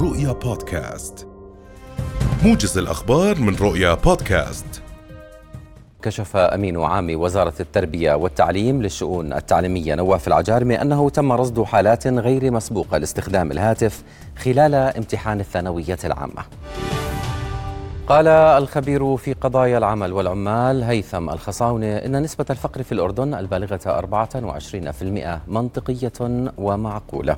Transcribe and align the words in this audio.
رؤيا 0.00 0.32
بودكاست. 0.32 1.28
موجز 2.44 2.78
الأخبار 2.78 3.38
من 3.38 3.56
رؤيا 3.56 3.94
بودكاست. 3.94 4.82
كشف 6.02 6.36
أمين 6.36 6.80
عام 6.80 7.20
وزارة 7.20 7.54
التربية 7.60 8.14
والتعليم 8.14 8.82
للشؤون 8.82 9.32
التعليمية 9.32 9.94
نواف 9.94 10.28
العجارمي 10.28 10.82
أنه 10.82 11.10
تم 11.10 11.32
رصد 11.32 11.62
حالات 11.62 12.06
غير 12.06 12.50
مسبوقة 12.50 12.98
لاستخدام 12.98 13.52
الهاتف 13.52 14.02
خلال 14.36 14.74
امتحان 14.74 15.40
الثانوية 15.40 15.98
العامة. 16.04 16.44
قال 18.08 18.28
الخبير 18.28 19.16
في 19.16 19.32
قضايا 19.32 19.78
العمل 19.78 20.12
والعمال 20.12 20.82
هيثم 20.82 21.30
الخصاونة 21.30 21.96
إن 21.96 22.22
نسبة 22.22 22.44
الفقر 22.50 22.82
في 22.82 22.92
الأردن 22.92 23.34
البالغة 23.34 23.80
24% 25.46 25.50
منطقية 25.50 26.12
ومعقولة. 26.58 27.36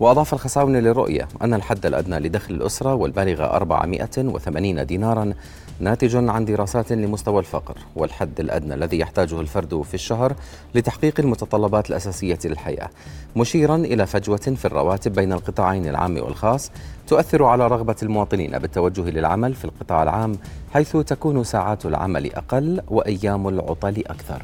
وأضاف 0.00 0.34
الخصاونة 0.34 0.78
للرؤية 0.78 1.28
أن 1.42 1.54
الحد 1.54 1.86
الأدنى 1.86 2.18
لدخل 2.18 2.54
الأسرة 2.54 2.94
والبالغ 2.94 3.44
480 3.44 4.86
دينارا 4.86 5.32
ناتج 5.80 6.16
عن 6.30 6.44
دراسات 6.44 6.92
لمستوى 6.92 7.38
الفقر 7.38 7.74
والحد 7.96 8.40
الأدنى 8.40 8.74
الذي 8.74 8.98
يحتاجه 8.98 9.40
الفرد 9.40 9.82
في 9.82 9.94
الشهر 9.94 10.34
لتحقيق 10.74 11.20
المتطلبات 11.20 11.90
الأساسية 11.90 12.38
للحياة 12.44 12.90
مشيرا 13.36 13.76
إلى 13.76 14.06
فجوة 14.06 14.36
في 14.36 14.64
الرواتب 14.64 15.12
بين 15.12 15.32
القطاعين 15.32 15.86
العام 15.86 16.16
والخاص 16.16 16.70
تؤثر 17.06 17.44
على 17.44 17.66
رغبة 17.66 17.96
المواطنين 18.02 18.58
بالتوجه 18.58 19.10
للعمل 19.10 19.54
في 19.54 19.64
القطاع 19.64 20.02
العام 20.02 20.38
حيث 20.74 20.96
تكون 20.96 21.44
ساعات 21.44 21.86
العمل 21.86 22.34
أقل 22.34 22.80
وأيام 22.88 23.48
العطل 23.48 24.02
أكثر. 24.06 24.42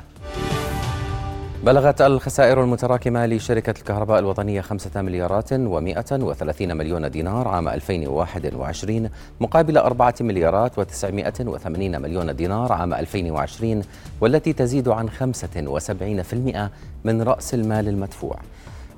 بلغت 1.64 2.00
الخسائر 2.00 2.64
المتراكمة 2.64 3.26
لشركة 3.26 3.74
الكهرباء 3.78 4.18
الوطنية 4.18 4.60
خمسة 4.60 5.02
مليارات 5.02 5.52
ومائة 5.52 6.04
وثلاثين 6.12 6.76
مليون 6.76 7.10
دينار 7.10 7.48
عام 7.48 7.68
2021 7.68 9.10
مقابل 9.40 9.78
أربعة 9.78 10.14
مليارات 10.20 10.78
وتسعمائة 10.78 11.34
وثمانين 11.40 12.02
مليون 12.02 12.36
دينار 12.36 12.72
عام 12.72 12.94
2020 12.94 13.82
والتي 14.20 14.52
تزيد 14.52 14.88
عن 14.88 15.10
خمسة 15.10 15.48
وسبعين 15.56 16.22
في 16.22 16.32
المئة 16.32 16.70
من 17.04 17.22
رأس 17.22 17.54
المال 17.54 17.88
المدفوع. 17.88 18.36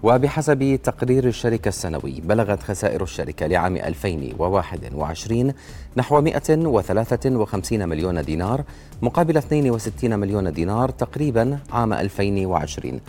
وبحسب 0.05 0.79
تقرير 0.83 1.25
الشركة 1.27 1.69
السنوي 1.69 2.21
بلغت 2.25 2.63
خسائر 2.63 3.03
الشركة 3.03 3.47
لعام 3.47 3.77
2021 3.77 5.53
نحو 5.97 6.21
153 6.21 7.89
مليون 7.89 8.23
دينار 8.23 8.65
مقابل 9.03 9.37
62 9.37 10.19
مليون 10.19 10.53
دينار 10.53 10.89
تقريبا 10.89 11.59
عام 11.73 11.93
2020 11.93 13.01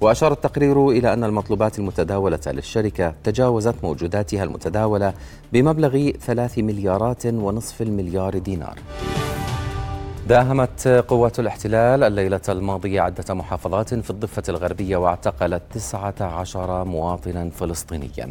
وأشار 0.00 0.32
التقرير 0.32 0.90
إلى 0.90 1.12
أن 1.12 1.24
المطلوبات 1.24 1.78
المتداولة 1.78 2.40
للشركة 2.46 3.14
تجاوزت 3.24 3.74
موجوداتها 3.82 4.44
المتداولة 4.44 5.12
بمبلغ 5.52 6.10
3 6.10 6.62
مليارات 6.62 7.26
ونصف 7.26 7.82
المليار 7.82 8.38
دينار. 8.38 8.78
داهمت 10.28 10.88
قوات 11.08 11.40
الاحتلال 11.40 12.04
الليلة 12.04 12.40
الماضية 12.48 13.00
عدة 13.00 13.34
محافظات 13.34 13.94
في 13.94 14.10
الضفة 14.10 14.42
الغربية 14.48 14.96
واعتقلت 14.96 15.62
19 15.74 16.84
مواطنا 16.84 17.50
فلسطينيا. 17.50 18.30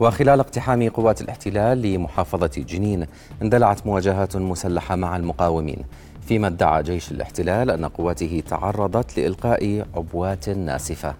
وخلال 0.00 0.40
اقتحام 0.40 0.88
قوات 0.88 1.20
الاحتلال 1.20 1.82
لمحافظة 1.82 2.50
جنين 2.56 3.06
اندلعت 3.42 3.86
مواجهات 3.86 4.36
مسلحة 4.36 4.96
مع 4.96 5.16
المقاومين. 5.16 5.84
فيما 6.28 6.46
ادعى 6.46 6.82
جيش 6.82 7.10
الاحتلال 7.10 7.70
أن 7.70 7.84
قواته 7.84 8.42
تعرضت 8.48 9.18
لإلقاء 9.18 9.86
عبوات 9.96 10.48
ناسفة. 10.48 11.14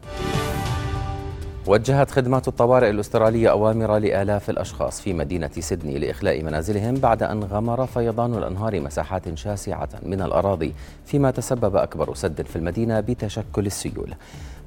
وجهت 1.67 2.11
خدمات 2.11 2.49
الطوارئ 2.49 2.91
الأسترالية 2.91 3.51
أوامر 3.51 3.99
لآلاف 3.99 4.51
الأشخاص 4.51 5.01
في 5.01 5.13
مدينة 5.13 5.51
سيدني 5.61 5.99
لإخلاء 5.99 6.43
منازلهم 6.43 6.95
بعد 6.95 7.23
أن 7.23 7.45
غمر 7.45 7.87
فيضان 7.87 8.35
الأنهار 8.35 8.81
مساحات 8.81 9.35
شاسعة 9.35 9.89
من 10.03 10.23
الأراضي 10.23 10.75
فيما 11.07 11.31
تسبب 11.31 11.77
أكبر 11.77 12.15
سد 12.15 12.43
في 12.43 12.57
المدينة 12.57 13.01
بتشكل 13.01 13.67
السيول. 13.67 14.15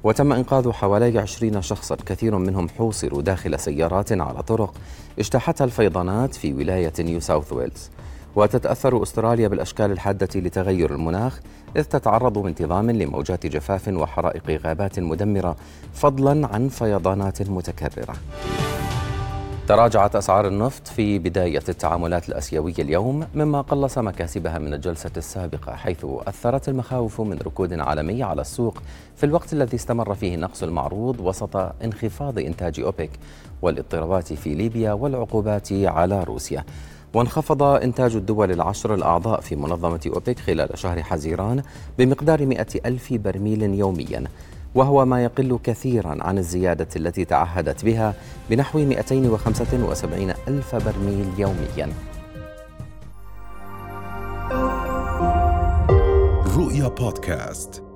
وتم 0.04 0.32
إنقاذ 0.32 0.70
حوالي 0.70 1.18
عشرين 1.18 1.62
شخصا 1.62 1.96
كثير 2.06 2.38
منهم 2.38 2.68
حوصروا 2.68 3.22
داخل 3.22 3.60
سيارات 3.60 4.12
على 4.12 4.42
طرق 4.42 4.74
اجتاحتها 5.18 5.64
الفيضانات 5.64 6.34
في 6.34 6.52
ولاية 6.52 6.92
نيو 7.00 7.20
ساوث 7.20 7.52
ويلز. 7.52 7.90
وتتأثر 8.36 9.02
أستراليا 9.02 9.48
بالأشكال 9.48 9.90
الحادة 9.90 10.40
لتغير 10.40 10.94
المناخ 10.94 11.40
إذ 11.76 11.84
تتعرض 11.84 12.38
بانتظام 12.38 12.90
لموجات 12.90 13.46
جفاف 13.46 13.88
وحرائق 13.88 14.60
غابات 14.66 14.98
مدمرة 14.98 15.56
فضلا 15.92 16.48
عن 16.54 16.68
فيضانات 16.68 17.50
متكررة. 17.50 18.14
تراجعت 19.68 20.16
أسعار 20.16 20.46
النفط 20.46 20.88
في 20.88 21.18
بداية 21.18 21.62
التعاملات 21.68 22.28
الأسيوية 22.28 22.74
اليوم 22.78 23.26
مما 23.34 23.60
قلص 23.60 23.98
مكاسبها 23.98 24.58
من 24.58 24.74
الجلسة 24.74 25.10
السابقة 25.16 25.74
حيث 25.74 26.06
أثرت 26.26 26.68
المخاوف 26.68 27.20
من 27.20 27.38
ركود 27.38 27.80
عالمي 27.80 28.22
على 28.22 28.40
السوق 28.40 28.82
في 29.16 29.26
الوقت 29.26 29.52
الذي 29.52 29.76
استمر 29.76 30.14
فيه 30.14 30.34
النقص 30.34 30.62
المعروض 30.62 31.20
وسط 31.20 31.56
انخفاض 31.84 32.38
إنتاج 32.38 32.80
أوبك 32.80 33.10
والإضطرابات 33.62 34.32
في 34.32 34.54
ليبيا 34.54 34.92
والعقوبات 34.92 35.68
على 35.72 36.24
روسيا. 36.24 36.64
وانخفض 37.14 37.62
إنتاج 37.62 38.16
الدول 38.16 38.50
العشر 38.50 38.94
الأعضاء 38.94 39.40
في 39.40 39.56
منظمة 39.56 40.00
أوبك 40.14 40.38
خلال 40.38 40.78
شهر 40.78 41.02
حزيران 41.02 41.62
بمقدار 41.98 42.46
مئة 42.46 42.66
ألف 42.86 43.12
برميل 43.12 43.62
يومياً 43.62 44.24
وهو 44.74 45.04
ما 45.04 45.24
يقل 45.24 45.58
كثيرا 45.64 46.16
عن 46.20 46.38
الزيادة 46.38 46.88
التي 46.96 47.24
تعهدت 47.24 47.84
بها 47.84 48.14
بنحو 48.50 48.78
275 48.78 50.34
ألف 50.48 50.74
برميل 50.74 51.26
يوميا. 51.38 51.92
رؤيا 56.56 56.88
بودكاست. 56.88 57.89